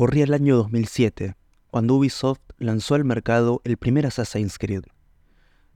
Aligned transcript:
Corría 0.00 0.24
el 0.24 0.32
año 0.32 0.56
2007, 0.56 1.34
cuando 1.70 1.94
Ubisoft 1.96 2.40
lanzó 2.56 2.94
al 2.94 3.04
mercado 3.04 3.60
el 3.64 3.76
primer 3.76 4.06
Assassin's 4.06 4.56
Creed. 4.56 4.84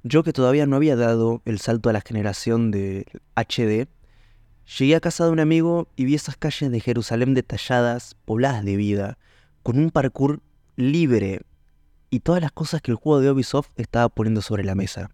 Yo 0.03 0.23
que 0.23 0.33
todavía 0.33 0.65
no 0.65 0.77
había 0.77 0.97
dado 0.97 1.43
el 1.45 1.59
salto 1.59 1.91
a 1.91 1.93
la 1.93 2.01
generación 2.01 2.71
de 2.71 3.05
HD, 3.37 3.87
llegué 4.79 4.97
a 4.97 5.01
casa 5.01 5.27
de 5.27 5.31
un 5.31 5.41
amigo 5.41 5.89
y 5.95 6.07
vi 6.07 6.15
esas 6.15 6.39
calles 6.39 6.71
de 6.71 6.81
Jerusalén 6.81 7.35
detalladas, 7.35 8.17
pobladas 8.25 8.65
de 8.65 8.77
vida, 8.77 9.19
con 9.63 9.79
un 9.79 9.91
parkour 9.91 10.41
libre 10.77 11.43
y 12.09 12.21
todas 12.21 12.41
las 12.41 12.51
cosas 12.51 12.81
que 12.81 12.93
el 12.93 12.97
juego 12.97 13.21
de 13.21 13.31
Ubisoft 13.31 13.73
estaba 13.77 14.09
poniendo 14.09 14.41
sobre 14.41 14.65
la 14.65 14.75
mesa. 14.75 15.11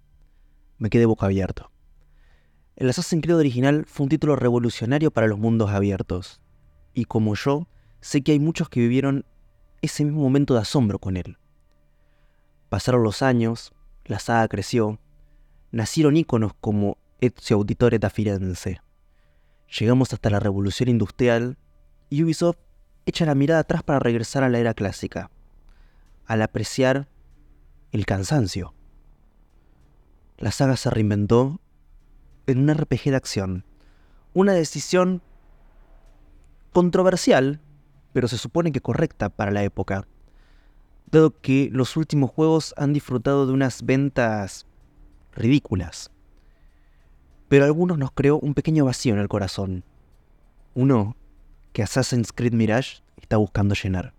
Me 0.79 0.89
quedé 0.89 1.07
boca 1.07 1.27
abierto. 1.27 1.73
El 2.77 2.89
Assassin's 2.89 3.25
Creed 3.25 3.39
original 3.39 3.87
fue 3.87 4.05
un 4.05 4.11
título 4.11 4.37
revolucionario 4.37 5.11
para 5.11 5.27
los 5.27 5.41
mundos 5.41 5.71
abiertos, 5.71 6.41
y 6.95 7.07
como 7.07 7.35
yo, 7.35 7.67
sé 8.01 8.23
que 8.23 8.33
hay 8.33 8.41
muchos 8.41 8.69
que 8.69 8.81
vivieron 8.81 9.25
ese 9.83 10.05
mismo 10.05 10.21
momento 10.21 10.55
de 10.55 10.61
asombro 10.61 10.99
con 10.99 11.17
él. 11.17 11.39
Pasaron 12.69 13.03
los 13.03 13.23
años, 13.23 13.73
la 14.05 14.19
saga 14.19 14.49
creció, 14.49 15.01
nacieron 15.73 16.17
íconos 16.17 16.53
como 16.61 16.99
Ezio 17.21 17.57
Auditore 17.57 17.99
da. 17.99 18.13
Llegamos 19.79 20.13
hasta 20.13 20.31
la 20.31 20.41
revolución 20.41 20.89
industrial 20.89 21.59
y 22.09 22.23
Ubisoft 22.25 22.59
echa 23.07 23.25
la 23.27 23.35
mirada 23.35 23.61
atrás 23.61 23.83
para 23.83 23.99
regresar 23.99 24.43
a 24.43 24.49
la 24.49 24.59
era 24.59 24.75
clásica, 24.75 25.31
al 26.27 26.43
apreciar 26.43 27.09
el 27.93 28.07
cansancio. 28.07 28.75
La 30.39 30.51
saga 30.51 30.77
se 30.77 30.91
reinventó 30.91 31.61
en 32.47 32.59
un 32.59 32.75
RPG 32.75 33.11
de 33.11 33.17
acción, 33.17 33.65
una 34.33 34.53
decisión 34.53 35.23
controversial 36.73 37.61
pero 38.13 38.29
se 38.29 38.39
supone 38.39 38.73
que 38.73 38.81
correcta 38.81 39.29
para 39.29 39.51
la 39.51 39.63
época, 39.63 40.07
dado 41.11 41.39
que 41.41 41.69
los 41.73 41.97
últimos 41.97 42.31
juegos 42.31 42.75
han 42.77 42.93
disfrutado 42.93 43.47
de 43.47 43.53
unas 43.53 43.85
ventas 43.85 44.67
ridículas. 45.35 46.11
Pero 47.49 47.65
a 47.65 47.67
algunos 47.67 47.99
nos 47.99 48.13
creó 48.13 48.39
un 48.39 48.55
pequeño 48.55 48.85
vacío 48.85 49.15
en 49.15 49.21
el 49.21 49.29
corazón, 49.29 49.85
uno 50.75 51.17
que 51.73 51.83
Assassin's 51.83 52.33
Creed 52.33 52.53
Mirage 52.53 53.03
está 53.21 53.37
buscando 53.37 53.75
llenar. 53.75 54.15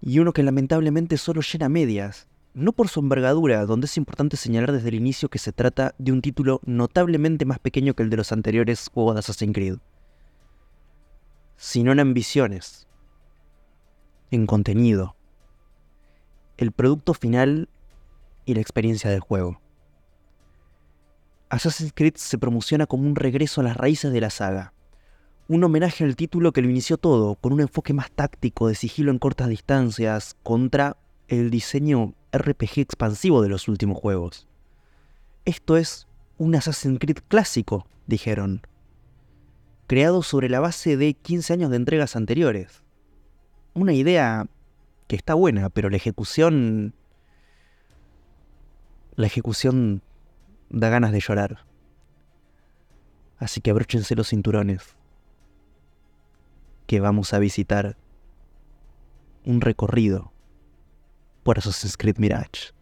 Y 0.00 0.18
uno 0.18 0.32
que 0.32 0.42
lamentablemente 0.42 1.16
solo 1.16 1.40
llena 1.40 1.68
medias, 1.68 2.26
no 2.52 2.72
por 2.72 2.88
su 2.88 3.00
envergadura, 3.00 3.64
donde 3.66 3.86
es 3.86 3.96
importante 3.96 4.36
señalar 4.36 4.72
desde 4.72 4.88
el 4.88 4.94
inicio 4.94 5.28
que 5.28 5.38
se 5.38 5.52
trata 5.52 5.94
de 5.98 6.12
un 6.12 6.22
título 6.22 6.60
notablemente 6.64 7.44
más 7.44 7.58
pequeño 7.58 7.94
que 7.94 8.02
el 8.02 8.10
de 8.10 8.18
los 8.18 8.32
anteriores 8.32 8.90
juegos 8.92 9.14
de 9.14 9.20
Assassin's 9.20 9.54
Creed 9.54 9.78
sino 11.56 11.92
en 11.92 12.00
ambiciones, 12.00 12.86
en 14.30 14.46
contenido, 14.46 15.16
el 16.56 16.72
producto 16.72 17.14
final 17.14 17.68
y 18.44 18.54
la 18.54 18.60
experiencia 18.60 19.10
del 19.10 19.20
juego. 19.20 19.60
Assassin's 21.48 21.92
Creed 21.94 22.16
se 22.16 22.38
promociona 22.38 22.86
como 22.86 23.06
un 23.06 23.16
regreso 23.16 23.60
a 23.60 23.64
las 23.64 23.76
raíces 23.76 24.12
de 24.12 24.20
la 24.20 24.30
saga, 24.30 24.72
un 25.46 25.62
homenaje 25.62 26.04
al 26.04 26.16
título 26.16 26.52
que 26.52 26.62
lo 26.62 26.70
inició 26.70 26.96
todo, 26.96 27.34
con 27.36 27.52
un 27.52 27.60
enfoque 27.60 27.92
más 27.92 28.10
táctico 28.10 28.68
de 28.68 28.74
sigilo 28.74 29.10
en 29.10 29.18
cortas 29.18 29.48
distancias, 29.48 30.36
contra 30.42 30.96
el 31.28 31.50
diseño 31.50 32.14
RPG 32.32 32.80
expansivo 32.80 33.42
de 33.42 33.48
los 33.48 33.68
últimos 33.68 33.98
juegos. 33.98 34.48
Esto 35.44 35.76
es 35.76 36.08
un 36.38 36.54
Assassin's 36.54 36.98
Creed 36.98 37.18
clásico, 37.28 37.86
dijeron, 38.06 38.62
creado 39.86 40.22
sobre 40.22 40.48
la 40.48 40.60
base 40.60 40.96
de 40.96 41.14
15 41.14 41.52
años 41.52 41.70
de 41.70 41.76
entregas 41.76 42.16
anteriores. 42.16 42.82
Una 43.74 43.92
idea 43.92 44.46
que 45.06 45.16
está 45.16 45.34
buena, 45.34 45.70
pero 45.70 45.90
la 45.90 45.96
ejecución... 45.96 46.94
La 49.16 49.26
ejecución 49.26 50.02
da 50.70 50.88
ganas 50.88 51.12
de 51.12 51.20
llorar. 51.20 51.64
Así 53.38 53.60
que 53.60 53.70
abróchense 53.70 54.16
los 54.16 54.28
cinturones, 54.28 54.96
que 56.86 57.00
vamos 57.00 57.32
a 57.32 57.38
visitar 57.38 57.96
un 59.44 59.60
recorrido 59.60 60.32
por 61.42 61.58
Assassin's 61.58 61.96
Creed 61.96 62.16
Mirage. 62.18 62.72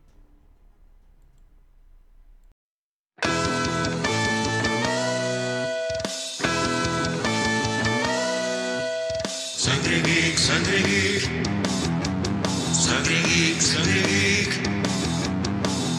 Geek, 10.01 10.39
sangre 10.39 10.79
geek. 10.83 11.23
Sangre 12.73 13.19
geek. 13.29 13.61
Sangre 13.61 14.01
geek. 14.09 14.53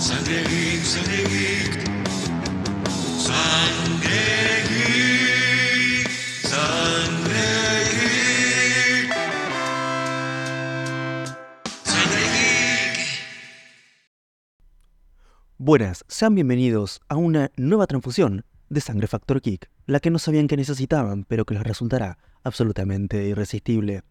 Sangre 0.02 0.44
geek. 0.50 1.84
Buenas, 15.66 16.04
sean 16.10 16.36
bienvenidos 16.36 17.00
a 17.08 17.16
una 17.16 17.50
nueva 17.56 17.88
transfusión 17.88 18.44
de 18.68 18.82
Sangre 18.82 19.08
Factor 19.08 19.40
Geek, 19.40 19.70
la 19.86 20.02
que 20.02 20.10
no 20.10 20.20
sabían 20.20 20.48
que 20.50 20.58
necesitaban, 20.58 21.24
pero 21.24 21.46
que 21.46 21.54
les 21.54 21.64
resultará 21.64 22.18
absolutamente 22.44 23.26
irresistible. 23.26 24.04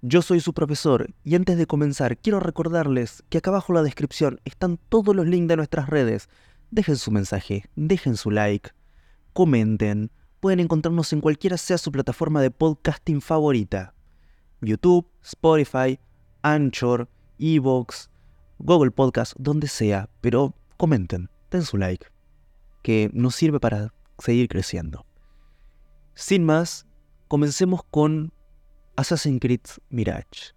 Yo 0.00 0.22
soy 0.22 0.40
su 0.40 0.54
profesor 0.54 1.12
y 1.24 1.34
antes 1.34 1.58
de 1.58 1.66
comenzar 1.66 2.18
quiero 2.18 2.38
recordarles 2.38 3.24
que 3.28 3.38
acá 3.38 3.50
abajo 3.50 3.72
en 3.72 3.76
la 3.76 3.82
descripción 3.82 4.40
están 4.44 4.78
todos 4.88 5.14
los 5.14 5.26
links 5.26 5.48
de 5.48 5.56
nuestras 5.56 5.88
redes. 5.88 6.28
Dejen 6.70 6.96
su 6.96 7.10
mensaje, 7.10 7.64
dejen 7.74 8.16
su 8.16 8.30
like, 8.30 8.70
comenten. 9.32 10.10
Pueden 10.40 10.60
encontrarnos 10.60 11.12
en 11.12 11.20
cualquiera 11.20 11.56
sea 11.56 11.78
su 11.78 11.90
plataforma 11.90 12.40
de 12.40 12.52
podcasting 12.52 13.20
favorita. 13.20 13.94
YouTube, 14.60 15.08
Spotify, 15.22 15.98
Anchor, 16.42 17.08
Evox, 17.38 18.10
Google 18.58 18.90
Podcast, 18.90 19.34
donde 19.38 19.68
sea, 19.68 20.08
pero 20.20 20.54
comenten, 20.76 21.30
den 21.50 21.62
su 21.62 21.76
like, 21.76 22.06
que 22.82 23.10
nos 23.12 23.34
sirve 23.34 23.60
para 23.60 23.94
seguir 24.18 24.48
creciendo. 24.48 25.06
Sin 26.14 26.44
más, 26.44 26.87
comencemos 27.28 27.82
con 27.84 28.32
Assassin's 28.96 29.40
Creed 29.40 29.60
Mirage. 29.90 30.54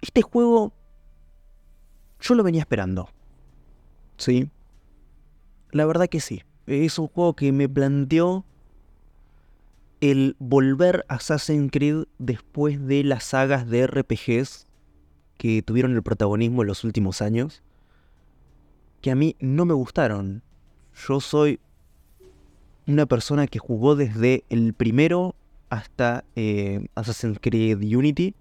Este 0.00 0.22
juego 0.22 0.72
yo 2.20 2.34
lo 2.34 2.42
venía 2.42 2.60
esperando. 2.60 3.10
Sí. 4.16 4.50
La 5.72 5.86
verdad 5.86 6.08
que 6.08 6.20
sí. 6.20 6.42
Es 6.66 6.98
un 6.98 7.08
juego 7.08 7.34
que 7.34 7.52
me 7.52 7.68
planteó 7.68 8.44
el 10.00 10.36
volver 10.38 11.04
a 11.08 11.16
Assassin's 11.16 11.70
Creed 11.70 12.04
después 12.18 12.86
de 12.86 13.04
las 13.04 13.24
sagas 13.24 13.68
de 13.68 13.86
RPGs 13.86 14.66
que 15.36 15.62
tuvieron 15.62 15.92
el 15.92 16.02
protagonismo 16.02 16.62
en 16.62 16.68
los 16.68 16.84
últimos 16.84 17.22
años, 17.22 17.62
que 19.00 19.10
a 19.10 19.14
mí 19.14 19.36
no 19.40 19.64
me 19.64 19.72
gustaron. 19.72 20.42
Yo 21.08 21.20
soy 21.20 21.60
una 22.86 23.06
persona 23.06 23.46
que 23.46 23.58
jugó 23.58 23.96
desde 23.96 24.44
el 24.48 24.74
primero 24.74 25.34
hasta 25.68 26.24
eh, 26.36 26.86
Assassin's 26.94 27.38
Creed 27.40 27.78
Unity. 27.78 28.34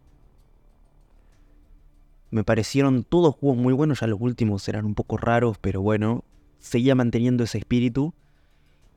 Me 2.31 2.43
parecieron 2.43 3.03
todos 3.03 3.35
juegos 3.35 3.57
muy 3.57 3.73
buenos, 3.73 4.01
ya 4.01 4.07
los 4.07 4.19
últimos 4.21 4.67
eran 4.67 4.85
un 4.85 4.95
poco 4.95 5.17
raros, 5.17 5.57
pero 5.59 5.81
bueno, 5.81 6.23
seguía 6.59 6.95
manteniendo 6.95 7.43
ese 7.43 7.57
espíritu. 7.57 8.13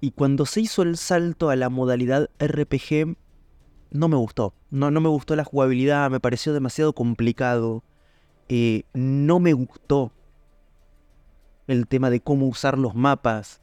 Y 0.01 0.11
cuando 0.11 0.47
se 0.47 0.61
hizo 0.61 0.83
el 0.83 0.97
salto 0.97 1.49
a 1.49 1.57
la 1.57 1.71
modalidad 1.71 2.29
RPG, 2.39 3.17
no 3.91 4.09
me 4.09 4.17
gustó. 4.17 4.55
No, 4.71 4.91
no 4.91 5.01
me 5.01 5.09
gustó 5.09 5.37
la 5.37 5.45
jugabilidad, 5.45 6.11
me 6.11 6.21
pareció 6.21 6.53
demasiado 6.53 6.93
complicado. 6.93 7.85
Eh, 8.49 8.83
no 8.93 9.39
me 9.39 9.53
gustó 9.53 10.13
el 11.69 11.87
tema 11.87 12.11
de 12.11 12.21
cómo 12.21 12.49
usar 12.49 12.79
los 12.79 12.95
mapas. 12.95 13.62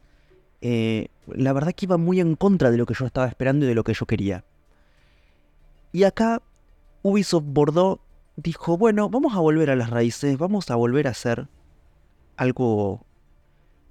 Eh, 0.62 1.08
la 1.28 1.54
verdad 1.54 1.74
que 1.74 1.86
iba 1.86 1.98
muy 1.98 2.20
en 2.20 2.36
contra 2.36 2.72
de 2.72 2.78
lo 2.78 2.86
que 2.86 2.94
yo 2.94 3.06
estaba 3.06 3.28
esperando 3.28 3.66
y 3.66 3.70
de 3.70 3.76
lo 3.76 3.84
que 3.84 3.94
yo 3.94 4.06
quería. 4.06 4.44
Y 5.92 6.04
acá 6.04 6.42
Ubisoft 7.02 7.46
Bordeaux 7.48 8.02
dijo, 8.36 8.78
bueno, 8.78 9.10
vamos 9.10 9.34
a 9.36 9.40
volver 9.40 9.70
a 9.70 9.76
las 9.76 9.90
raíces, 9.90 10.38
vamos 10.38 10.70
a 10.70 10.76
volver 10.76 11.08
a 11.08 11.12
hacer 11.12 11.48
algo 12.38 13.06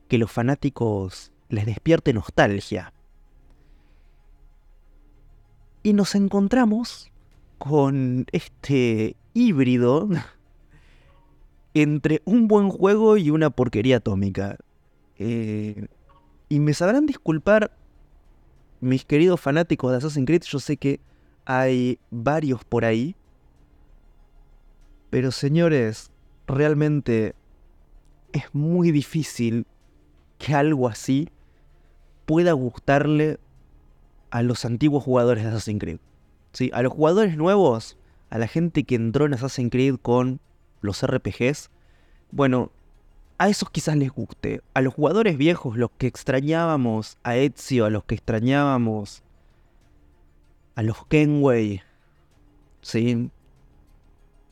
que 0.08 0.18
los 0.18 0.30
fanáticos 0.30 1.32
les 1.48 1.66
despierte 1.66 2.12
nostalgia. 2.12 2.92
Y 5.82 5.92
nos 5.92 6.14
encontramos 6.14 7.10
con 7.58 8.26
este 8.32 9.16
híbrido 9.34 10.08
entre 11.74 12.22
un 12.24 12.48
buen 12.48 12.68
juego 12.70 13.16
y 13.16 13.30
una 13.30 13.50
porquería 13.50 13.98
atómica. 13.98 14.56
Eh, 15.18 15.88
y 16.48 16.60
me 16.60 16.74
sabrán 16.74 17.06
disculpar 17.06 17.72
mis 18.80 19.04
queridos 19.04 19.40
fanáticos 19.40 19.90
de 19.90 19.98
Assassin's 19.98 20.26
Creed, 20.26 20.42
yo 20.42 20.58
sé 20.60 20.76
que 20.76 21.00
hay 21.44 21.98
varios 22.10 22.64
por 22.64 22.84
ahí. 22.84 23.16
Pero 25.10 25.32
señores, 25.32 26.10
realmente 26.46 27.34
es 28.32 28.54
muy 28.54 28.90
difícil 28.90 29.66
que 30.38 30.54
algo 30.54 30.88
así 30.88 31.28
pueda 32.26 32.52
gustarle 32.52 33.40
a 34.30 34.42
los 34.42 34.64
antiguos 34.64 35.02
jugadores 35.02 35.44
de 35.44 35.50
Assassin's 35.50 35.80
Creed. 35.80 35.98
¿Sí? 36.52 36.70
A 36.72 36.82
los 36.82 36.92
jugadores 36.92 37.36
nuevos, 37.36 37.98
a 38.30 38.38
la 38.38 38.46
gente 38.46 38.84
que 38.84 38.94
entró 38.94 39.26
en 39.26 39.34
Assassin's 39.34 39.70
Creed 39.70 39.96
con 39.96 40.40
los 40.80 41.04
RPGs, 41.04 41.70
bueno, 42.30 42.70
a 43.38 43.48
esos 43.48 43.70
quizás 43.70 43.96
les 43.96 44.10
guste. 44.10 44.60
A 44.74 44.80
los 44.82 44.92
jugadores 44.92 45.38
viejos, 45.38 45.76
los 45.76 45.90
que 45.96 46.08
extrañábamos 46.08 47.16
a 47.22 47.36
Ezio, 47.36 47.86
a 47.86 47.90
los 47.90 48.04
que 48.04 48.16
extrañábamos 48.16 49.22
a 50.74 50.82
los 50.82 51.06
Kenway, 51.06 51.82
¿sí? 52.82 53.30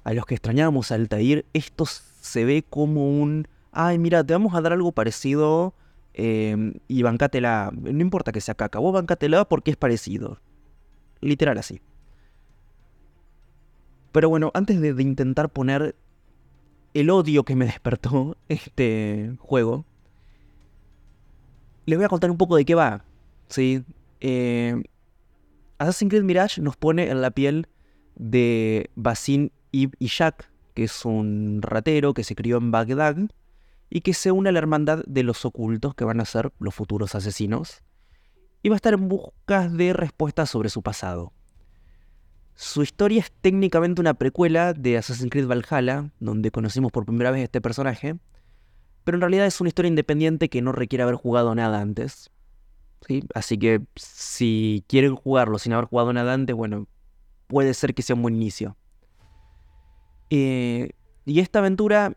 A 0.04 0.14
los 0.14 0.24
que 0.24 0.36
extrañábamos 0.36 0.90
a 0.90 0.94
Altair, 0.94 1.44
esto 1.52 1.84
se 1.86 2.44
ve 2.44 2.64
como 2.68 3.08
un... 3.20 3.48
Ay, 3.72 3.98
mira, 3.98 4.24
te 4.24 4.32
vamos 4.32 4.54
a 4.54 4.60
dar 4.60 4.72
algo 4.72 4.92
parecido 4.92 5.74
eh, 6.14 6.74
y 6.88 7.02
bancátela. 7.02 7.72
No 7.74 8.00
importa 8.00 8.32
que 8.32 8.40
sea 8.40 8.54
caca, 8.54 8.78
vos 8.78 8.94
bancátela 8.94 9.44
porque 9.44 9.72
es 9.72 9.76
parecido. 9.76 10.40
Literal 11.20 11.58
así. 11.58 11.80
Pero 14.12 14.28
bueno, 14.28 14.50
antes 14.54 14.80
de 14.80 15.02
intentar 15.02 15.50
poner 15.50 15.94
el 17.00 17.10
odio 17.10 17.44
que 17.44 17.56
me 17.56 17.66
despertó 17.66 18.38
este 18.48 19.36
juego, 19.38 19.84
les 21.84 21.98
voy 21.98 22.06
a 22.06 22.08
contar 22.08 22.30
un 22.30 22.38
poco 22.38 22.56
de 22.56 22.64
qué 22.64 22.74
va. 22.74 23.04
¿sí? 23.48 23.84
Eh, 24.20 24.82
Assassin's 25.78 26.10
Creed 26.10 26.24
Mirage 26.24 26.62
nos 26.62 26.76
pone 26.76 27.10
en 27.10 27.20
la 27.20 27.30
piel 27.30 27.68
de 28.14 28.90
Basim 28.94 29.50
Ibn 29.72 29.94
Ishak, 29.98 30.50
que 30.72 30.84
es 30.84 31.04
un 31.04 31.60
ratero 31.60 32.14
que 32.14 32.24
se 32.24 32.34
crió 32.34 32.56
en 32.56 32.70
Bagdad 32.70 33.16
y 33.90 34.00
que 34.00 34.14
se 34.14 34.32
une 34.32 34.48
a 34.48 34.52
la 34.52 34.58
hermandad 34.58 35.04
de 35.06 35.22
los 35.22 35.44
ocultos 35.44 35.94
que 35.94 36.04
van 36.04 36.20
a 36.20 36.24
ser 36.24 36.52
los 36.58 36.74
futuros 36.74 37.14
asesinos 37.14 37.82
y 38.62 38.70
va 38.70 38.74
a 38.74 38.76
estar 38.76 38.94
en 38.94 39.08
busca 39.08 39.68
de 39.68 39.92
respuestas 39.92 40.48
sobre 40.48 40.70
su 40.70 40.82
pasado. 40.82 41.34
Su 42.56 42.82
historia 42.82 43.20
es 43.20 43.30
técnicamente 43.42 44.00
una 44.00 44.14
precuela 44.14 44.72
de 44.72 44.96
Assassin's 44.96 45.30
Creed 45.30 45.46
Valhalla, 45.46 46.10
donde 46.20 46.50
conocimos 46.50 46.90
por 46.90 47.04
primera 47.04 47.30
vez 47.30 47.42
a 47.42 47.44
este 47.44 47.60
personaje, 47.60 48.16
pero 49.04 49.18
en 49.18 49.20
realidad 49.20 49.44
es 49.44 49.60
una 49.60 49.68
historia 49.68 49.90
independiente 49.90 50.48
que 50.48 50.62
no 50.62 50.72
requiere 50.72 51.02
haber 51.02 51.16
jugado 51.16 51.54
nada 51.54 51.82
antes. 51.82 52.30
¿sí? 53.06 53.22
Así 53.34 53.58
que 53.58 53.82
si 53.94 54.82
quieren 54.88 55.14
jugarlo 55.16 55.58
sin 55.58 55.74
haber 55.74 55.84
jugado 55.84 56.14
nada 56.14 56.32
antes, 56.32 56.56
bueno, 56.56 56.88
puede 57.46 57.74
ser 57.74 57.94
que 57.94 58.00
sea 58.00 58.16
un 58.16 58.22
buen 58.22 58.36
inicio. 58.36 58.74
Eh, 60.30 60.92
y 61.26 61.40
esta 61.40 61.58
aventura 61.58 62.16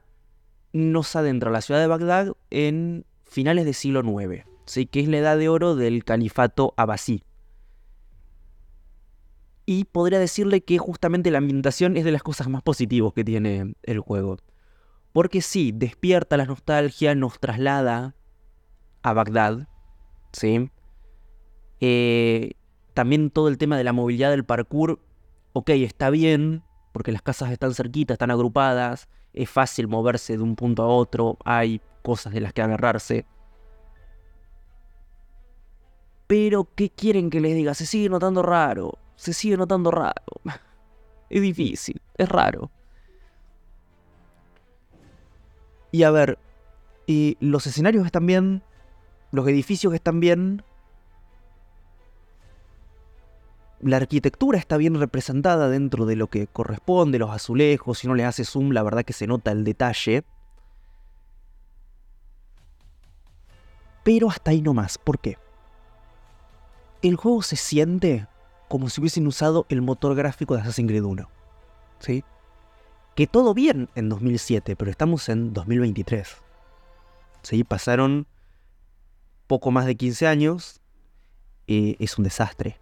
nos 0.72 1.18
adentra 1.18 1.50
a 1.50 1.54
la 1.54 1.62
ciudad 1.62 1.82
de 1.82 1.88
Bagdad 1.88 2.32
en 2.50 3.06
finales 3.26 3.66
del 3.66 3.74
siglo 3.74 4.02
IX, 4.02 4.46
¿sí? 4.66 4.86
que 4.86 5.02
es 5.02 5.10
la 5.10 5.18
edad 5.18 5.38
de 5.38 5.50
oro 5.50 5.76
del 5.76 6.06
califato 6.06 6.74
abasí. 6.78 7.24
Y 9.72 9.84
podría 9.84 10.18
decirle 10.18 10.62
que 10.62 10.80
justamente 10.80 11.30
la 11.30 11.38
ambientación 11.38 11.96
es 11.96 12.04
de 12.04 12.12
las 12.12 12.24
cosas 12.24 12.50
más 12.50 12.64
positivas 12.64 13.14
que 13.14 13.24
tiene 13.24 13.76
el 13.84 14.00
juego. 14.00 14.38
Porque 15.14 15.44
sí, 15.44 15.72
despierta 15.72 16.38
la 16.38 16.46
nostalgia, 16.46 17.14
nos 17.14 17.40
traslada 17.40 18.16
a 19.04 19.14
Bagdad, 19.14 19.68
¿sí? 20.34 20.72
Eh, 21.82 22.54
también 22.96 23.30
todo 23.30 23.48
el 23.48 23.60
tema 23.60 23.78
de 23.78 23.84
la 23.84 23.94
movilidad 23.94 24.32
del 24.32 24.44
parkour, 24.44 25.00
ok, 25.54 25.70
está 25.70 26.10
bien, 26.10 26.64
porque 26.92 27.12
las 27.12 27.22
casas 27.22 27.52
están 27.52 27.76
cerquitas, 27.76 28.16
están 28.16 28.32
agrupadas, 28.32 29.08
es 29.34 29.52
fácil 29.52 29.88
moverse 29.88 30.36
de 30.36 30.42
un 30.42 30.56
punto 30.56 30.82
a 30.82 30.88
otro, 30.88 31.38
hay 31.46 31.80
cosas 32.02 32.34
de 32.34 32.42
las 32.42 32.54
que 32.54 32.64
agarrarse. 32.64 33.28
Pero, 36.26 36.68
¿qué 36.74 36.90
quieren 36.90 37.30
que 37.30 37.40
les 37.40 37.54
diga? 37.54 37.76
Se 37.76 37.86
sigue 37.86 38.10
notando 38.10 38.42
raro, 38.42 38.98
se 39.20 39.34
sigue 39.34 39.58
notando 39.58 39.92
raro. 39.92 40.24
Es 41.30 41.44
difícil, 41.44 42.02
es 42.18 42.28
raro. 42.28 42.72
Y 45.92 46.02
a 46.02 46.10
ver, 46.10 46.40
y 47.06 47.38
los 47.40 47.68
escenarios 47.68 48.04
están 48.04 48.26
bien, 48.26 48.64
los 49.30 49.48
edificios 49.48 49.94
están 49.94 50.20
bien, 50.20 50.64
la 53.80 53.98
arquitectura 53.98 54.58
está 54.58 54.78
bien 54.78 55.00
representada 55.00 55.70
dentro 55.70 56.08
de 56.08 56.16
lo 56.16 56.32
que 56.32 56.48
corresponde, 56.48 57.20
los 57.20 57.30
azulejos, 57.30 58.00
si 58.00 58.08
no 58.08 58.16
le 58.16 58.26
hace 58.26 58.44
zoom, 58.44 58.72
la 58.72 58.82
verdad 58.82 59.06
que 59.06 59.14
se 59.14 59.28
nota 59.28 59.52
el 59.52 59.64
detalle. 59.64 60.24
Pero 64.04 64.32
hasta 64.32 64.50
ahí 64.50 64.64
no 64.64 64.74
más, 64.74 64.98
¿por 64.98 65.20
qué? 65.20 65.38
El 67.04 67.18
juego 67.18 67.44
se 67.44 67.56
siente 67.56 68.28
como 68.70 68.90
si 68.90 69.02
hubiesen 69.02 69.28
usado 69.28 69.66
el 69.68 69.82
motor 69.82 70.16
gráfico 70.16 70.56
de 70.56 70.62
Assassin's 70.62 70.88
Creed 70.88 71.04
1. 71.04 71.30
¿Sí? 72.00 72.24
Que 73.16 73.28
todo 73.28 73.54
bien 73.54 73.90
en 73.96 74.08
2007, 74.08 74.78
pero 74.78 74.90
estamos 74.90 75.28
en 75.28 75.54
2023. 75.54 76.38
¿Sí? 77.42 77.66
Pasaron 77.66 78.28
poco 79.48 79.72
más 79.72 79.86
de 79.86 79.96
15 79.96 80.28
años. 80.28 80.80
y 81.68 82.02
es 82.04 82.18
un 82.18 82.24
desastre 82.24 82.80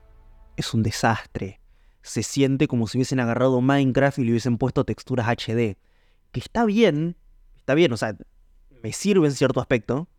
es 0.57 0.73
un 0.73 0.83
desastre. 0.83 1.61
Se 2.01 2.23
siente 2.23 2.67
como 2.67 2.87
si 2.87 2.97
hubiesen 2.97 3.19
agarrado 3.21 3.61
Minecraft 3.61 4.17
y 4.17 4.23
le 4.23 4.31
hubiesen 4.31 4.57
puesto 4.57 4.83
texturas 4.83 5.27
HD. 5.27 5.77
Que 6.31 6.39
está 6.39 6.65
bien, 6.65 7.15
está 7.55 7.75
bien, 7.75 7.93
o 7.93 7.97
sea, 7.97 8.17
me 8.83 8.91
sirve 8.91 9.27
en 9.27 9.33
cierto 9.33 9.61
aspecto. 9.61 10.09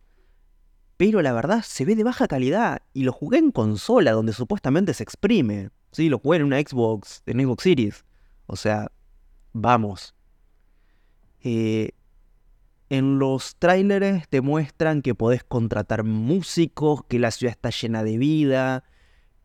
Pero 0.99 1.21
la 1.21 1.31
verdad 1.31 1.63
se 1.63 1.85
ve 1.85 1.95
de 1.95 2.03
baja 2.03 2.27
calidad. 2.27 2.81
Y 2.93 3.03
lo 3.03 3.13
jugué 3.13 3.37
en 3.37 3.51
consola, 3.51 4.11
donde 4.11 4.33
supuestamente 4.33 4.93
se 4.93 5.01
exprime. 5.01 5.69
Sí, 5.93 6.09
lo 6.09 6.19
jugué 6.19 6.39
en 6.39 6.43
una 6.43 6.59
Xbox, 6.59 7.23
en 7.25 7.39
Xbox 7.39 7.63
Series. 7.63 8.03
O 8.47 8.57
sea, 8.57 8.91
vamos. 9.53 10.13
Eh, 11.41 11.91
en 12.89 13.17
los 13.17 13.55
trailers 13.55 14.27
te 14.27 14.41
muestran 14.41 15.01
que 15.01 15.15
podés 15.15 15.45
contratar 15.45 16.03
músicos, 16.03 17.05
que 17.05 17.17
la 17.17 17.31
ciudad 17.31 17.51
está 17.51 17.69
llena 17.69 18.03
de 18.03 18.17
vida, 18.17 18.83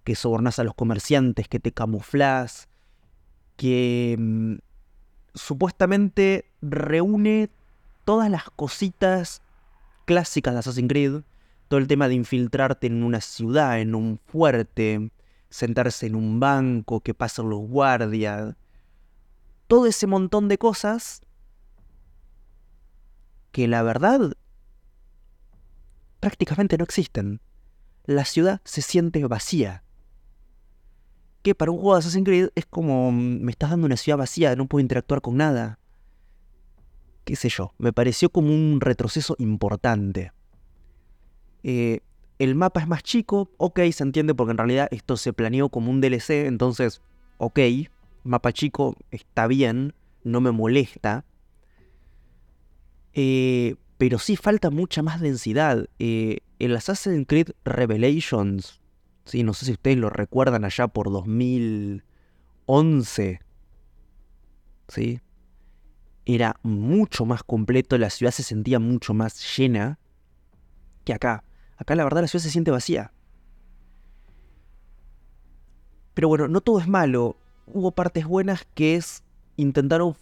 que 0.02 0.16
sobornás 0.16 0.58
a 0.58 0.64
los 0.64 0.74
comerciantes, 0.74 1.46
que 1.46 1.60
te 1.60 1.70
camuflas, 1.70 2.68
que 3.56 4.16
mm, 4.18 4.54
supuestamente 5.34 6.50
reúne 6.62 7.48
todas 8.04 8.28
las 8.28 8.50
cositas 8.50 9.40
clásicas 10.04 10.54
de 10.54 10.58
Assassin's 10.58 10.88
Creed, 10.88 11.22
todo 11.74 11.80
el 11.80 11.88
tema 11.88 12.06
de 12.06 12.14
infiltrarte 12.14 12.86
en 12.86 13.02
una 13.02 13.20
ciudad, 13.20 13.80
en 13.80 13.96
un 13.96 14.20
fuerte, 14.26 15.10
sentarse 15.50 16.06
en 16.06 16.14
un 16.14 16.38
banco, 16.38 17.00
que 17.00 17.14
pasen 17.14 17.50
los 17.50 17.62
guardias, 17.62 18.54
todo 19.66 19.86
ese 19.86 20.06
montón 20.06 20.46
de 20.46 20.56
cosas 20.56 21.22
que 23.50 23.66
la 23.66 23.82
verdad 23.82 24.36
prácticamente 26.20 26.78
no 26.78 26.84
existen. 26.84 27.40
La 28.04 28.24
ciudad 28.24 28.60
se 28.62 28.80
siente 28.80 29.26
vacía 29.26 29.82
que 31.42 31.56
para 31.56 31.72
un 31.72 31.78
juego 31.78 31.94
de 31.94 31.98
Assassin's 31.98 32.24
Creed 32.24 32.50
es 32.54 32.66
como 32.66 33.10
mm, 33.10 33.40
me 33.40 33.50
estás 33.50 33.70
dando 33.70 33.86
una 33.86 33.96
ciudad 33.96 34.18
vacía, 34.18 34.54
no 34.54 34.68
puedo 34.68 34.80
interactuar 34.80 35.20
con 35.20 35.36
nada. 35.38 35.80
Qué 37.24 37.34
sé 37.34 37.48
yo, 37.48 37.74
me 37.78 37.92
pareció 37.92 38.30
como 38.30 38.54
un 38.54 38.80
retroceso 38.80 39.34
importante. 39.40 40.30
Eh, 41.64 42.00
el 42.38 42.54
mapa 42.54 42.80
es 42.80 42.86
más 42.86 43.02
chico, 43.02 43.50
ok, 43.56 43.80
se 43.92 44.04
entiende 44.04 44.34
porque 44.34 44.52
en 44.52 44.58
realidad 44.58 44.88
esto 44.92 45.16
se 45.16 45.32
planeó 45.32 45.68
como 45.68 45.90
un 45.90 46.00
DLC, 46.00 46.46
entonces, 46.46 47.02
ok, 47.38 47.58
mapa 48.22 48.52
chico 48.52 48.96
está 49.10 49.48
bien, 49.48 49.94
no 50.22 50.40
me 50.40 50.52
molesta. 50.52 51.24
Eh, 53.12 53.74
pero 53.98 54.20
sí 54.20 54.36
falta 54.36 54.70
mucha 54.70 55.02
más 55.02 55.20
densidad. 55.20 55.88
Eh, 55.98 56.38
el 56.60 56.76
Assassin's 56.76 57.26
Creed 57.26 57.50
Revelations 57.64 58.80
Sí, 59.24 59.42
no 59.42 59.54
sé 59.54 59.66
si 59.66 59.72
ustedes 59.72 59.96
lo 59.96 60.10
recuerdan 60.10 60.64
allá 60.64 60.86
por 60.88 61.10
2011. 61.10 63.40
¿Sí? 64.88 65.20
Era 66.26 66.56
mucho 66.62 67.24
más 67.24 67.42
completo, 67.42 67.96
la 67.98 68.10
ciudad 68.10 68.32
se 68.32 68.42
sentía 68.42 68.78
mucho 68.78 69.14
más 69.14 69.56
llena 69.56 69.98
que 71.04 71.14
acá. 71.14 71.44
Acá 71.76 71.94
la 71.94 72.04
verdad 72.04 72.22
la 72.22 72.28
ciudad 72.28 72.42
se 72.42 72.50
siente 72.50 72.70
vacía. 72.70 73.12
Pero 76.14 76.28
bueno, 76.28 76.48
no 76.48 76.60
todo 76.60 76.78
es 76.78 76.88
malo. 76.88 77.36
Hubo 77.66 77.90
partes 77.92 78.24
buenas 78.26 78.66
que 78.74 78.94
es 78.96 79.22
intentaron 79.56 80.16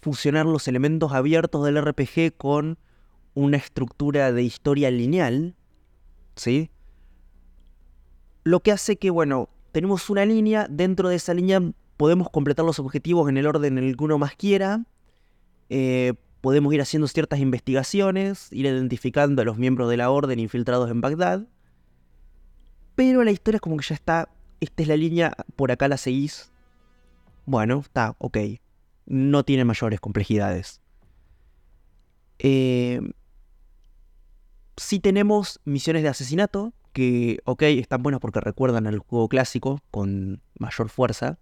fusionar 0.00 0.46
los 0.46 0.68
elementos 0.68 1.12
abiertos 1.12 1.64
del 1.64 1.80
RPG 1.82 2.36
con 2.36 2.78
una 3.34 3.56
estructura 3.56 4.32
de 4.32 4.42
historia 4.42 4.90
lineal. 4.90 5.54
¿Sí? 6.36 6.70
Lo 8.44 8.60
que 8.60 8.72
hace 8.72 8.96
que, 8.96 9.10
bueno, 9.10 9.48
tenemos 9.72 10.08
una 10.10 10.24
línea, 10.24 10.66
dentro 10.68 11.08
de 11.08 11.16
esa 11.16 11.34
línea 11.34 11.60
podemos 11.96 12.30
completar 12.30 12.64
los 12.64 12.78
objetivos 12.78 13.28
en 13.28 13.36
el 13.36 13.46
orden 13.46 13.78
en 13.78 13.84
el 13.84 13.96
que 13.96 14.04
uno 14.04 14.18
más 14.18 14.34
quiera. 14.34 14.84
Eh, 15.68 16.14
podemos 16.40 16.72
ir 16.74 16.80
haciendo 16.80 17.08
ciertas 17.08 17.40
investigaciones, 17.40 18.48
ir 18.52 18.66
identificando 18.66 19.42
a 19.42 19.44
los 19.44 19.58
miembros 19.58 19.90
de 19.90 19.96
la 19.96 20.10
orden 20.10 20.38
infiltrados 20.38 20.90
en 20.90 21.00
Bagdad. 21.00 21.46
Pero 22.94 23.24
la 23.24 23.30
historia 23.30 23.56
es 23.56 23.60
como 23.60 23.76
que 23.76 23.86
ya 23.86 23.94
está, 23.94 24.28
esta 24.60 24.82
es 24.82 24.88
la 24.88 24.96
línea, 24.96 25.36
por 25.56 25.70
acá 25.70 25.88
la 25.88 25.96
seguís. 25.96 26.50
Bueno, 27.46 27.80
está, 27.80 28.14
ok. 28.18 28.38
No 29.06 29.44
tiene 29.44 29.64
mayores 29.64 30.00
complejidades. 30.00 30.80
Eh, 32.38 33.00
sí 34.76 35.00
tenemos 35.00 35.60
misiones 35.64 36.02
de 36.02 36.08
asesinato, 36.08 36.72
que, 36.92 37.38
ok, 37.44 37.62
están 37.62 38.02
buenas 38.02 38.20
porque 38.20 38.40
recuerdan 38.40 38.86
al 38.86 38.98
juego 38.98 39.28
clásico 39.28 39.80
con 39.90 40.40
mayor 40.58 40.88
fuerza. 40.88 41.38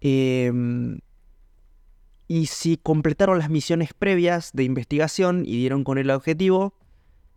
Em, 0.00 0.98
y 2.32 2.46
si 2.46 2.78
completaron 2.78 3.38
las 3.38 3.50
misiones 3.50 3.92
previas 3.92 4.52
de 4.54 4.64
investigación 4.64 5.42
y 5.44 5.58
dieron 5.58 5.84
con 5.84 5.98
el 5.98 6.10
objetivo, 6.10 6.72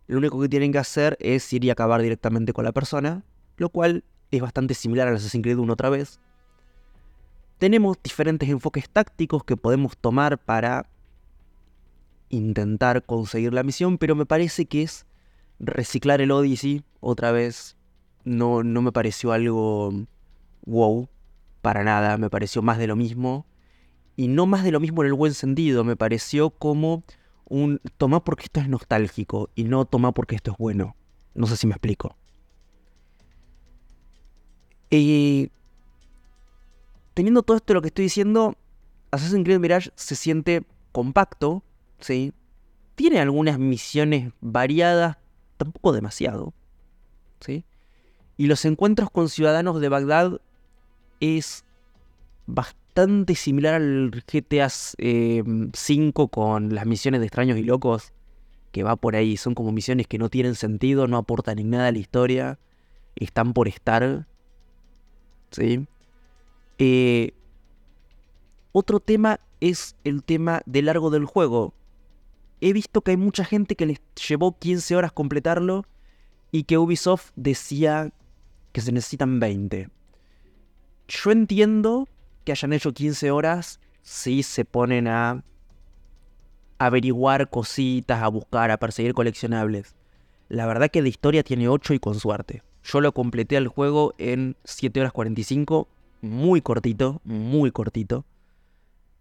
lo 0.06 0.16
único 0.16 0.40
que 0.40 0.48
tienen 0.48 0.72
que 0.72 0.78
hacer 0.78 1.18
es 1.20 1.52
ir 1.52 1.66
y 1.66 1.68
acabar 1.68 2.00
directamente 2.00 2.54
con 2.54 2.64
la 2.64 2.72
persona, 2.72 3.22
lo 3.58 3.68
cual 3.68 4.04
es 4.30 4.40
bastante 4.40 4.72
similar 4.72 5.06
a 5.06 5.10
Assassin's 5.10 5.42
Creed 5.42 5.58
1 5.58 5.70
otra 5.70 5.90
vez. 5.90 6.18
Tenemos 7.58 7.98
diferentes 8.02 8.48
enfoques 8.48 8.88
tácticos 8.88 9.44
que 9.44 9.58
podemos 9.58 9.98
tomar 9.98 10.38
para 10.38 10.88
intentar 12.30 13.04
conseguir 13.04 13.52
la 13.52 13.64
misión, 13.64 13.98
pero 13.98 14.14
me 14.14 14.24
parece 14.24 14.64
que 14.64 14.80
es 14.80 15.04
reciclar 15.58 16.22
el 16.22 16.30
Odyssey 16.30 16.84
otra 17.00 17.32
vez. 17.32 17.76
No, 18.24 18.62
no 18.62 18.80
me 18.80 18.92
pareció 18.92 19.32
algo 19.32 19.92
wow, 20.64 21.06
para 21.60 21.84
nada, 21.84 22.16
me 22.16 22.30
pareció 22.30 22.62
más 22.62 22.78
de 22.78 22.86
lo 22.86 22.96
mismo. 22.96 23.44
Y 24.16 24.28
no 24.28 24.46
más 24.46 24.64
de 24.64 24.72
lo 24.72 24.80
mismo 24.80 25.02
en 25.02 25.08
el 25.08 25.14
buen 25.14 25.34
sentido, 25.34 25.84
me 25.84 25.96
pareció 25.96 26.50
como 26.50 27.04
un 27.44 27.80
toma 27.98 28.24
porque 28.24 28.44
esto 28.44 28.60
es 28.60 28.68
nostálgico 28.68 29.50
y 29.54 29.64
no 29.64 29.84
toma 29.84 30.12
porque 30.12 30.36
esto 30.36 30.52
es 30.52 30.58
bueno. 30.58 30.96
No 31.34 31.46
sé 31.46 31.56
si 31.56 31.66
me 31.66 31.74
explico. 31.74 32.16
Y 34.90 35.50
teniendo 37.14 37.42
todo 37.42 37.56
esto 37.56 37.74
lo 37.74 37.82
que 37.82 37.88
estoy 37.88 38.04
diciendo, 38.04 38.56
Assassin's 39.10 39.44
Creed 39.44 39.60
Mirage 39.60 39.90
se 39.96 40.16
siente 40.16 40.64
compacto, 40.92 41.62
¿sí? 42.00 42.32
Tiene 42.94 43.20
algunas 43.20 43.58
misiones 43.58 44.32
variadas, 44.40 45.18
tampoco 45.58 45.92
demasiado, 45.92 46.54
¿sí? 47.40 47.64
Y 48.38 48.46
los 48.46 48.64
encuentros 48.64 49.10
con 49.10 49.28
ciudadanos 49.28 49.80
de 49.80 49.88
Bagdad 49.88 50.40
es 51.20 51.64
bastante 52.46 52.85
similar 53.34 53.74
al 53.74 54.10
GTA 54.10 54.68
V 54.68 56.28
con 56.30 56.74
las 56.74 56.86
misiones 56.86 57.20
de 57.20 57.26
extraños 57.26 57.58
y 57.58 57.62
locos, 57.62 58.12
que 58.72 58.82
va 58.82 58.96
por 58.96 59.16
ahí. 59.16 59.36
Son 59.36 59.54
como 59.54 59.72
misiones 59.72 60.06
que 60.06 60.18
no 60.18 60.28
tienen 60.28 60.54
sentido, 60.54 61.06
no 61.06 61.16
aportan 61.16 61.58
en 61.58 61.70
nada 61.70 61.88
a 61.88 61.92
la 61.92 61.98
historia, 61.98 62.58
están 63.14 63.52
por 63.52 63.68
estar, 63.68 64.26
¿sí? 65.50 65.86
Eh, 66.78 67.32
otro 68.72 69.00
tema 69.00 69.40
es 69.60 69.96
el 70.04 70.22
tema 70.22 70.62
de 70.66 70.82
largo 70.82 71.10
del 71.10 71.24
juego. 71.24 71.74
He 72.60 72.72
visto 72.72 73.02
que 73.02 73.12
hay 73.12 73.16
mucha 73.16 73.44
gente 73.44 73.76
que 73.76 73.86
les 73.86 74.00
llevó 74.28 74.58
15 74.58 74.96
horas 74.96 75.12
completarlo 75.12 75.84
y 76.50 76.64
que 76.64 76.78
Ubisoft 76.78 77.32
decía 77.36 78.12
que 78.72 78.80
se 78.80 78.92
necesitan 78.92 79.40
20. 79.40 79.88
Yo 81.08 81.30
entiendo 81.30 82.08
que 82.46 82.52
hayan 82.52 82.72
hecho 82.72 82.94
15 82.94 83.30
horas 83.32 83.80
si 84.00 84.42
se 84.42 84.64
ponen 84.64 85.08
a 85.08 85.42
averiguar 86.78 87.50
cositas, 87.50 88.22
a 88.22 88.28
buscar, 88.28 88.70
a 88.70 88.78
perseguir 88.78 89.12
coleccionables. 89.12 89.96
La 90.48 90.64
verdad 90.64 90.90
que 90.90 91.02
la 91.02 91.08
historia 91.08 91.42
tiene 91.42 91.68
8 91.68 91.94
y 91.94 91.98
con 91.98 92.14
suerte. 92.14 92.62
Yo 92.84 93.00
lo 93.00 93.12
completé 93.12 93.56
al 93.56 93.66
juego 93.66 94.14
en 94.16 94.56
7 94.64 95.00
horas 95.00 95.12
45, 95.12 95.88
muy 96.22 96.62
cortito, 96.62 97.20
muy 97.24 97.72
cortito. 97.72 98.24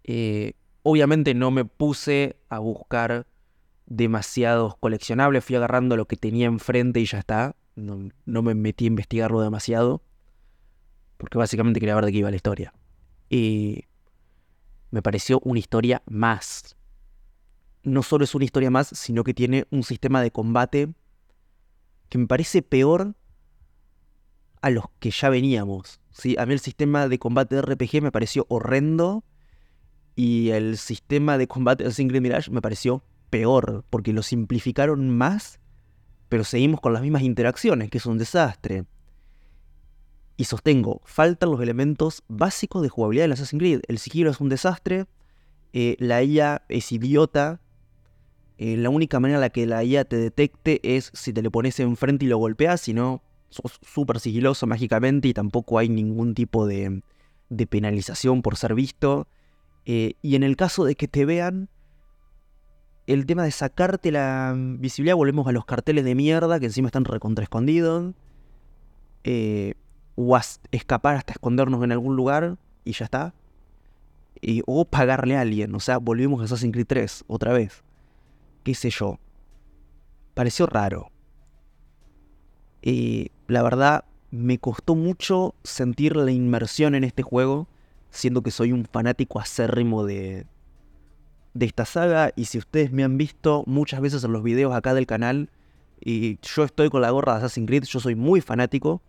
Eh, 0.03 0.53
obviamente 0.83 1.33
no 1.33 1.49
me 1.49 1.65
puse 1.65 2.35
a 2.49 2.59
buscar 2.59 3.25
demasiados 3.87 4.75
coleccionables, 4.77 5.43
fui 5.43 5.55
agarrando 5.55 5.97
lo 5.97 6.05
que 6.05 6.15
tenía 6.15 6.45
enfrente 6.45 6.99
y 6.99 7.05
ya 7.05 7.17
está. 7.17 7.55
No, 7.75 8.09
no 8.25 8.41
me 8.43 8.53
metí 8.53 8.85
a 8.85 8.87
investigarlo 8.87 9.41
demasiado, 9.41 10.03
porque 11.17 11.39
básicamente 11.39 11.79
quería 11.79 11.95
ver 11.95 12.05
de 12.05 12.11
qué 12.11 12.19
iba 12.19 12.29
la 12.29 12.35
historia. 12.35 12.71
Y 13.29 13.85
me 14.91 15.01
pareció 15.01 15.39
una 15.43 15.59
historia 15.59 16.01
más. 16.05 16.75
No 17.83 18.03
solo 18.03 18.23
es 18.23 18.33
una 18.35 18.45
historia 18.45 18.71
más, 18.71 18.87
sino 18.87 19.23
que 19.23 19.33
tiene 19.33 19.67
un 19.71 19.83
sistema 19.83 20.21
de 20.21 20.31
combate 20.31 20.93
que 22.09 22.17
me 22.17 22.27
parece 22.27 22.61
peor 22.61 23.15
a 24.61 24.69
los 24.69 24.85
que 24.99 25.11
ya 25.11 25.29
veníamos. 25.29 25.99
¿sí? 26.11 26.35
A 26.39 26.45
mí 26.45 26.53
el 26.53 26.59
sistema 26.59 27.07
de 27.07 27.19
combate 27.19 27.55
de 27.55 27.61
RPG 27.61 28.01
me 28.01 28.11
pareció 28.11 28.45
horrendo 28.49 29.23
y 30.15 30.49
el 30.49 30.77
sistema 30.77 31.37
de 31.37 31.47
combate 31.47 31.83
de 31.83 31.91
Single 31.91 32.21
Mirage 32.21 32.49
me 32.49 32.61
pareció 32.61 33.03
peor, 33.29 33.83
porque 33.89 34.13
lo 34.13 34.23
simplificaron 34.23 35.09
más, 35.09 35.59
pero 36.29 36.43
seguimos 36.43 36.79
con 36.79 36.93
las 36.93 37.01
mismas 37.01 37.23
interacciones, 37.23 37.89
que 37.89 37.97
es 37.97 38.05
un 38.05 38.17
desastre. 38.17 38.85
Y 40.37 40.45
sostengo, 40.45 41.01
faltan 41.05 41.51
los 41.51 41.61
elementos 41.61 42.23
básicos 42.27 42.81
de 42.81 42.89
jugabilidad 42.89 43.27
de 43.27 43.33
Assassin's 43.33 43.59
Creed. 43.59 43.81
El 43.87 43.99
sigilo 43.99 44.29
es 44.29 44.41
un 44.41 44.49
desastre, 44.49 45.05
eh, 45.71 45.95
la 45.99 46.23
IA 46.23 46.63
es 46.67 46.91
idiota, 46.91 47.61
eh, 48.57 48.77
la 48.77 48.89
única 48.89 49.19
manera 49.19 49.37
en 49.37 49.41
la 49.41 49.49
que 49.49 49.65
la 49.65 49.83
IA 49.83 50.05
te 50.05 50.17
detecte 50.17 50.79
es 50.95 51.11
si 51.13 51.33
te 51.33 51.41
le 51.41 51.51
pones 51.51 51.79
enfrente 51.79 52.25
y 52.25 52.27
lo 52.29 52.37
golpeas, 52.37 52.81
si 52.81 52.93
no, 52.93 53.21
sos 53.49 53.79
súper 53.81 54.19
sigiloso 54.19 54.67
mágicamente 54.67 55.27
y 55.27 55.33
tampoco 55.33 55.77
hay 55.77 55.89
ningún 55.89 56.33
tipo 56.33 56.65
de, 56.65 57.01
de 57.49 57.67
penalización 57.67 58.41
por 58.41 58.57
ser 58.57 58.75
visto. 58.75 59.27
Eh, 59.85 60.13
y 60.21 60.35
en 60.35 60.43
el 60.43 60.55
caso 60.55 60.83
de 60.85 60.95
que 60.95 61.07
te 61.07 61.25
vean, 61.25 61.69
el 63.07 63.25
tema 63.25 63.43
de 63.43 63.51
sacarte 63.51 64.11
la 64.11 64.53
visibilidad, 64.55 65.15
volvemos 65.15 65.47
a 65.47 65.51
los 65.51 65.65
carteles 65.65 66.05
de 66.05 66.15
mierda 66.15 66.59
que 66.59 66.65
encima 66.67 66.87
están 66.87 67.05
recontra 67.05 67.43
escondidos. 67.43 68.15
Eh, 69.23 69.75
o 70.15 70.37
escapar 70.71 71.15
hasta 71.15 71.33
escondernos 71.33 71.83
en 71.83 71.91
algún 71.91 72.15
lugar 72.15 72.57
y 72.83 72.93
ya 72.93 73.05
está. 73.05 73.33
o 74.65 74.85
pagarle 74.85 75.37
a 75.37 75.41
alguien, 75.41 75.73
o 75.75 75.79
sea, 75.79 75.97
volvimos 75.97 76.41
a 76.41 76.45
Assassin's 76.45 76.73
Creed 76.73 76.87
3 76.87 77.25
otra 77.27 77.53
vez. 77.53 77.83
¿Qué 78.63 78.73
sé 78.75 78.89
yo? 78.89 79.19
Pareció 80.33 80.65
raro. 80.65 81.11
Y 82.81 83.31
la 83.47 83.63
verdad, 83.63 84.05
me 84.31 84.57
costó 84.57 84.95
mucho 84.95 85.55
sentir 85.63 86.15
la 86.15 86.31
inmersión 86.31 86.95
en 86.95 87.03
este 87.03 87.23
juego 87.23 87.67
siendo 88.15 88.41
que 88.41 88.51
soy 88.51 88.71
un 88.71 88.85
fanático 88.85 89.39
acérrimo 89.39 90.05
de, 90.05 90.45
de 91.53 91.65
esta 91.65 91.85
saga 91.85 92.31
y 92.35 92.45
si 92.45 92.57
ustedes 92.57 92.91
me 92.91 93.03
han 93.03 93.17
visto 93.17 93.63
muchas 93.65 94.01
veces 94.01 94.23
en 94.23 94.31
los 94.31 94.43
videos 94.43 94.73
acá 94.73 94.93
del 94.93 95.05
canal 95.05 95.49
y 95.99 96.37
yo 96.41 96.63
estoy 96.63 96.89
con 96.89 97.01
la 97.01 97.11
gorra 97.11 97.33
de 97.33 97.39
Assassin's 97.39 97.67
Creed, 97.67 97.83
yo 97.83 97.99
soy 97.99 98.15
muy 98.15 98.41
fanático, 98.41 99.01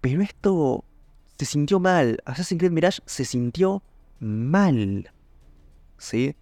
pero 0.00 0.22
esto 0.22 0.84
se 1.38 1.46
sintió 1.46 1.80
mal, 1.80 2.18
Assassin's 2.24 2.58
Creed 2.58 2.72
Mirage 2.72 3.02
se 3.06 3.24
sintió 3.24 3.82
mal, 4.18 5.10
¿sí? 5.98 6.36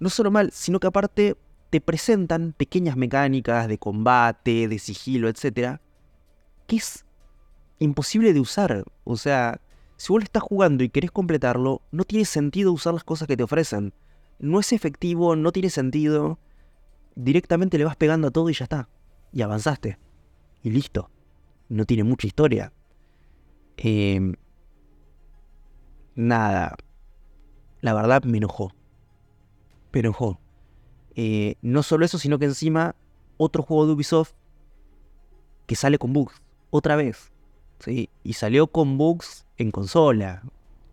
No 0.00 0.10
solo 0.10 0.30
mal, 0.30 0.50
sino 0.52 0.80
que 0.80 0.86
aparte 0.86 1.36
te 1.70 1.80
presentan 1.80 2.52
pequeñas 2.52 2.96
mecánicas 2.96 3.68
de 3.68 3.78
combate, 3.78 4.68
de 4.68 4.78
sigilo, 4.78 5.28
etc. 5.28 5.78
que 6.66 6.76
es 6.76 7.04
imposible 7.78 8.32
de 8.32 8.40
usar, 8.40 8.84
o 9.04 9.16
sea, 9.16 9.60
si 9.96 10.12
vos 10.12 10.20
le 10.20 10.24
estás 10.24 10.42
jugando 10.42 10.84
y 10.84 10.88
querés 10.88 11.10
completarlo, 11.10 11.82
no 11.90 12.04
tiene 12.04 12.24
sentido 12.24 12.72
usar 12.72 12.94
las 12.94 13.04
cosas 13.04 13.28
que 13.28 13.36
te 13.36 13.44
ofrecen. 13.44 13.94
No 14.38 14.60
es 14.60 14.72
efectivo, 14.72 15.36
no 15.36 15.52
tiene 15.52 15.70
sentido. 15.70 16.38
Directamente 17.14 17.78
le 17.78 17.84
vas 17.84 17.96
pegando 17.96 18.28
a 18.28 18.30
todo 18.30 18.50
y 18.50 18.54
ya 18.54 18.64
está. 18.64 18.88
Y 19.32 19.42
avanzaste. 19.42 19.98
Y 20.62 20.70
listo. 20.70 21.10
No 21.68 21.84
tiene 21.84 22.04
mucha 22.04 22.26
historia. 22.26 22.72
Em, 23.76 24.34
nada. 26.14 26.76
La 27.80 27.94
verdad 27.94 28.24
me 28.24 28.38
enojó. 28.38 28.72
Me 29.92 30.00
enojó. 30.00 30.40
Eh, 31.16 31.56
no 31.62 31.82
solo 31.82 32.04
eso, 32.04 32.18
sino 32.18 32.38
que 32.38 32.46
encima 32.46 32.94
otro 33.36 33.62
juego 33.62 33.86
de 33.86 33.92
Ubisoft 33.92 34.32
que 35.66 35.76
sale 35.76 35.98
con 35.98 36.12
bugs. 36.12 36.42
Otra 36.70 36.96
vez. 36.96 37.32
¿sí? 37.78 38.10
Y 38.22 38.34
salió 38.34 38.66
con 38.66 38.98
bugs 38.98 39.46
en 39.56 39.70
consola, 39.70 40.42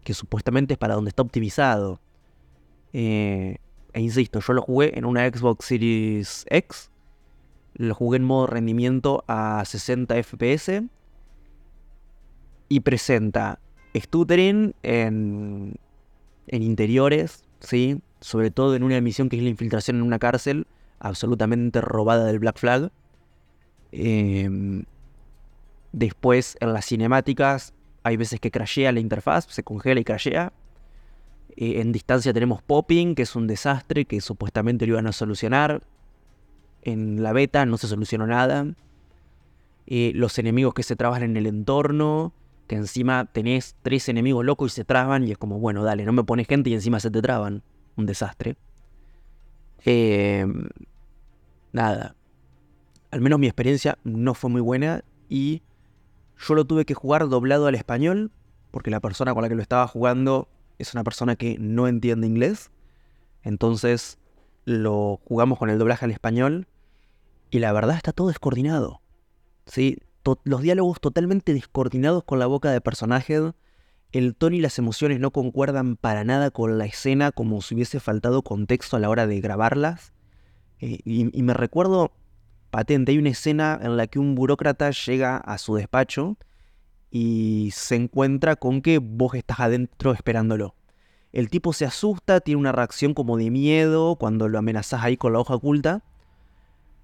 que 0.04 0.14
supuestamente 0.14 0.74
es 0.74 0.78
para 0.78 0.96
donde 0.96 1.10
está 1.10 1.22
optimizado. 1.22 2.00
Eh, 2.94 3.58
e 3.94 4.02
insisto, 4.02 4.40
yo 4.40 4.54
lo 4.54 4.62
jugué 4.62 4.98
en 4.98 5.06
una 5.06 5.28
Xbox 5.28 5.66
Series 5.66 6.46
X, 6.50 6.92
lo 7.74 7.96
jugué 7.96 8.18
en 8.18 8.24
modo 8.24 8.48
rendimiento 8.48 9.24
a 9.28 9.64
60 9.66 10.16
FPS 10.24 10.84
y 12.72 12.80
presenta 12.80 13.60
stuttering 13.94 14.74
en, 14.82 15.75
en 16.48 16.63
interiores, 16.63 17.44
¿sí? 17.60 18.00
Sobre 18.22 18.50
todo 18.50 18.78
en 18.78 18.84
una 18.84 19.01
misión 19.01 19.28
que 19.28 19.36
es 19.36 19.44
la 19.44 19.50
infiltración 19.50 19.98
en 19.98 20.04
una 20.04 20.20
cárcel, 20.20 20.66
absolutamente 21.00 21.82
robada 21.82 22.24
del 22.24 22.40
Black 22.40 22.58
Flag. 22.58 22.90
Em, 23.92 24.86
después, 25.92 26.56
en 26.62 26.72
las 26.72 26.86
cinemáticas, 26.86 27.74
hay 28.04 28.16
veces 28.16 28.40
que 28.40 28.51
crashea 28.51 28.94
la 28.94 29.01
interfaz, 29.01 29.48
se 29.50 29.63
congela 29.63 30.00
y 30.00 30.06
crashea. 30.06 30.54
Eh, 31.58 31.82
en 31.82 31.92
distancia 31.92 32.32
tenemos 32.32 32.62
popping, 32.62 33.16
que 33.16 33.24
es 33.24 33.36
un 33.36 33.48
desastre 33.48 34.06
que 34.06 34.22
supuestamente 34.22 34.88
lo 34.88 34.94
iban 34.94 35.08
a 35.08 35.12
solucionar. 35.12 35.84
En 36.84 37.22
la 37.22 37.34
beta 37.34 37.66
no 37.66 37.78
se 37.78 37.88
solucionó 37.88 38.28
nada. 38.28 38.66
Eh, 39.88 40.13
los 40.16 40.40
enemigos 40.40 40.74
que 40.74 40.84
se 40.84 40.96
traban 40.96 41.22
en 41.24 41.36
el 41.36 41.48
entorno, 41.48 42.32
que 42.72 42.78
encima 42.78 43.25
tenés 43.25 43.75
tres 43.82 44.08
enemigos 44.08 44.46
locos 44.46 44.72
y 44.72 44.75
se 44.75 44.86
traban 44.86 45.28
y 45.28 45.32
es 45.32 45.38
como, 45.38 45.60
bueno, 45.60 45.84
dale, 45.84 46.06
no 46.06 46.13
me 46.13 46.24
pones 46.24 46.48
gente 46.48 46.70
y 46.70 46.74
encima 46.74 47.01
se 47.01 47.12
te 47.12 47.22
traban. 47.22 47.63
Un 47.98 48.06
desastre. 48.06 48.56
Em, 49.84 50.70
nada. 51.74 52.16
Al 53.12 53.20
menos 53.20 53.40
mi 53.40 53.48
experiencia 53.48 53.98
no 54.06 54.34
fue 54.36 54.50
muy 54.50 54.62
buena 54.62 55.04
y 55.28 55.63
yo 56.40 56.56
lo 56.56 56.63
tuve 56.63 56.86
que 56.86 56.94
jugar 56.94 57.28
doblado 57.28 57.68
al 57.68 57.75
español 57.75 58.32
porque 58.72 58.90
la 58.90 59.01
persona 59.01 59.34
con 59.34 59.44
la 59.44 59.50
que 59.50 59.56
lo 59.56 59.62
estaba 59.62 59.86
jugando 59.86 60.48
es 60.80 60.94
una 60.94 61.04
persona 61.04 61.36
que 61.36 61.58
no 61.60 61.90
entiende 61.90 62.25
inglés. 62.25 62.72
Entonces 63.44 64.18
lo 64.63 65.20
jugamos 65.25 65.60
con 65.60 65.70
el 65.70 65.78
doblaje 65.78 66.06
al 66.06 66.12
español 66.12 66.70
y 67.50 67.60
la 67.60 67.74
verdad 67.74 67.98
está 67.98 68.13
todo 68.13 68.30
descoordinado. 68.30 69.01
¿sí? 69.66 69.98
Los 70.44 70.62
diálogos 70.62 71.00
totalmente 71.00 71.54
descoordinados 71.54 72.24
con 72.24 72.40
la 72.40 72.48
boca 72.48 72.72
de 72.72 72.82
personajes. 72.82 73.42
El 74.12 74.36
tono 74.36 74.56
y 74.56 74.62
las 74.62 74.78
emociones 74.78 75.20
no 75.20 75.32
concuerdan 75.32 75.96
para 75.96 76.24
nada 76.24 76.51
con 76.51 76.78
la 76.78 76.86
escena 76.86 77.32
como 77.32 77.62
si 77.62 77.75
hubiese 77.75 78.00
faltado 78.00 78.42
contexto 78.42 78.98
a 78.98 79.00
la 79.00 79.10
hora 79.10 79.28
de 79.28 79.40
grabarlas. 79.40 80.13
Eh, 80.80 81.00
y, 81.06 81.38
y 81.38 81.44
me 81.44 81.54
recuerdo 81.54 82.12
patente, 82.72 83.12
hay 83.12 83.18
una 83.18 83.30
escena 83.30 83.80
en 83.82 83.98
la 83.98 84.08
que 84.08 84.20
un 84.20 84.36
burócrata 84.36 84.92
llega 84.92 85.38
a 85.38 85.58
su 85.58 85.75
despacho 85.75 86.38
y 87.12 87.70
se 87.74 87.96
encuentra 87.96 88.56
con 88.56 88.82
que 88.82 88.98
vos 88.98 89.36
estás 89.36 89.60
adentro 89.60 90.13
esperándolo. 90.13 90.75
El 91.34 91.50
tipo 91.50 91.72
se 91.74 91.86
asusta, 91.86 92.42
tiene 92.42 92.60
una 92.60 92.72
reacción 92.72 93.13
como 93.13 93.38
de 93.38 93.51
miedo 93.51 94.16
cuando 94.16 94.50
lo 94.50 94.58
amenazás 94.58 95.04
ahí 95.04 95.18
con 95.18 95.34
la 95.34 95.40
hoja 95.40 95.56
oculta. 95.56 96.04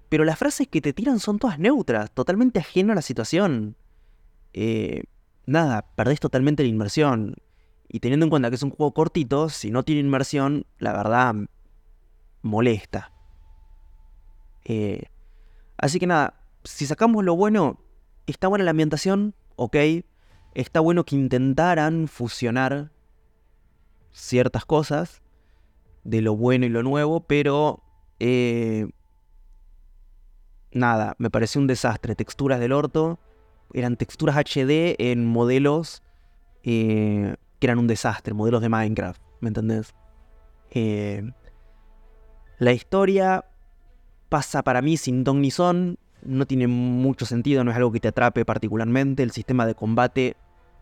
Pero 0.08 0.24
las 0.24 0.38
frases 0.38 0.68
que 0.68 0.80
te 0.80 0.92
tiran 0.92 1.20
son 1.20 1.38
todas 1.38 1.58
neutras, 1.58 2.10
totalmente 2.10 2.60
ajeno 2.60 2.92
a 2.92 2.96
la 2.96 3.02
situación. 3.02 3.76
Eh, 4.52 5.04
nada, 5.46 5.86
perdés 5.94 6.20
totalmente 6.20 6.62
la 6.62 6.68
inmersión. 6.68 7.36
Y 7.88 8.00
teniendo 8.00 8.24
en 8.24 8.30
cuenta 8.30 8.48
que 8.50 8.56
es 8.56 8.62
un 8.62 8.70
juego 8.70 8.92
cortito, 8.92 9.48
si 9.48 9.70
no 9.70 9.82
tiene 9.82 10.00
inmersión, 10.00 10.66
la 10.78 10.92
verdad 10.92 11.34
molesta. 12.42 13.12
Eh, 14.64 15.04
así 15.76 15.98
que 15.98 16.06
nada, 16.06 16.40
si 16.64 16.86
sacamos 16.86 17.24
lo 17.24 17.34
bueno, 17.36 17.80
está 18.26 18.48
buena 18.48 18.64
la 18.64 18.70
ambientación, 18.72 19.34
ok. 19.56 19.76
Está 20.54 20.80
bueno 20.80 21.04
que 21.04 21.16
intentaran 21.16 22.08
fusionar 22.08 22.90
ciertas 24.12 24.64
cosas 24.64 25.22
de 26.04 26.22
lo 26.22 26.36
bueno 26.36 26.66
y 26.66 26.68
lo 26.68 26.82
nuevo, 26.82 27.20
pero 27.20 27.82
eh, 28.18 28.88
nada, 30.72 31.14
me 31.18 31.30
pareció 31.30 31.60
un 31.60 31.66
desastre. 31.66 32.14
Texturas 32.14 32.60
del 32.60 32.72
orto, 32.72 33.18
eran 33.72 33.96
texturas 33.96 34.36
HD 34.36 34.96
en 34.98 35.26
modelos 35.26 36.02
eh, 36.62 37.36
que 37.58 37.66
eran 37.66 37.78
un 37.78 37.86
desastre, 37.86 38.34
modelos 38.34 38.62
de 38.62 38.68
Minecraft, 38.68 39.20
¿me 39.40 39.48
entendés? 39.48 39.94
Eh, 40.70 41.22
la 42.58 42.72
historia 42.72 43.44
pasa 44.28 44.62
para 44.62 44.82
mí 44.82 44.96
sin 44.96 45.24
ton 45.24 45.40
ni 45.40 45.50
son, 45.50 45.98
no 46.22 46.46
tiene 46.46 46.66
mucho 46.66 47.24
sentido, 47.24 47.64
no 47.64 47.70
es 47.70 47.76
algo 47.76 47.92
que 47.92 48.00
te 48.00 48.08
atrape 48.08 48.44
particularmente. 48.44 49.22
El 49.22 49.30
sistema 49.30 49.66
de 49.66 49.74
combate 49.74 50.36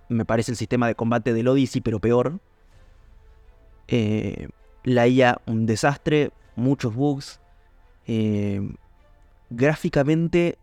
me 0.09 0.25
parece 0.25 0.53
el 0.53 0.57
sistema 0.57 0.87
de 0.87 0.95
combate 0.95 1.33
del 1.33 1.49
Odyssey, 1.49 1.81
pero 1.81 2.01
peor. 2.01 2.41
Eh, 3.89 4.49
la 4.85 5.07
IA, 5.07 5.41
un 5.47 5.67
desastre, 5.67 6.31
muchos 6.55 6.95
bugs. 6.95 7.41
Eh, 8.07 8.61
gráficamente 9.51 10.59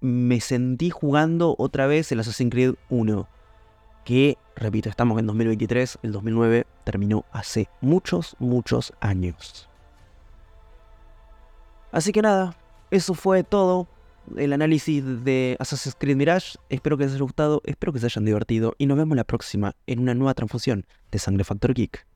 me 0.00 0.40
sentí 0.40 0.90
jugando 0.90 1.54
otra 1.58 1.86
vez 1.86 2.10
el 2.12 2.20
Assassin's 2.20 2.50
Creed 2.50 2.74
1. 2.88 3.28
Que, 4.04 4.38
repito, 4.54 4.88
estamos 4.88 5.18
en 5.18 5.26
2023, 5.26 5.98
el 6.02 6.12
2009 6.12 6.66
terminó 6.84 7.24
hace 7.32 7.68
muchos, 7.80 8.36
muchos 8.38 8.92
años. 9.00 9.68
Así 11.90 12.12
que 12.12 12.22
nada, 12.22 12.56
eso 12.90 13.14
fue 13.14 13.42
todo. 13.42 13.88
El 14.36 14.52
análisis 14.52 15.04
de 15.24 15.56
Assassin's 15.60 15.96
Creed 15.98 16.16
Mirage. 16.16 16.58
Espero 16.68 16.96
que 16.96 17.04
les 17.04 17.14
haya 17.14 17.22
gustado, 17.22 17.62
espero 17.64 17.92
que 17.92 18.00
se 18.00 18.06
hayan 18.06 18.24
divertido 18.24 18.74
y 18.78 18.86
nos 18.86 18.96
vemos 18.96 19.16
la 19.16 19.24
próxima 19.24 19.74
en 19.86 20.00
una 20.00 20.14
nueva 20.14 20.34
transfusión 20.34 20.84
de 21.10 21.18
Sangre 21.18 21.44
Factor 21.44 21.74
Geek. 21.74 22.06